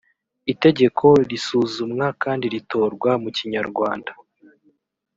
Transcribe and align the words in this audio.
itegeko 0.53 1.05
risuzumwa 1.29 2.05
kandi 2.23 2.45
ritorwa 2.53 3.11
mu 3.23 3.29
kinyarwanda 3.37 4.11